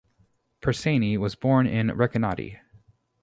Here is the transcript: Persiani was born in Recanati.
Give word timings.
Persiani 0.61 1.15
was 1.15 1.35
born 1.35 1.67
in 1.67 1.89
Recanati. 1.89 2.57